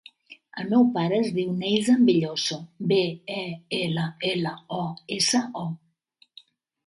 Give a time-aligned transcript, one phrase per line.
[0.61, 2.55] El meu pare es diu Neizan Belloso:
[2.91, 2.97] be,
[3.41, 3.43] e,
[3.81, 4.83] ela, ela, o,
[5.19, 5.69] essa, o.